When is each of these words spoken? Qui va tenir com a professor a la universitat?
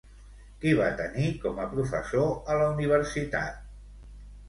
Qui 0.63 0.71
va 0.79 0.87
tenir 1.01 1.27
com 1.45 1.63
a 1.65 1.69
professor 1.75 2.35
a 2.55 2.59
la 2.65 2.73
universitat? 2.75 3.65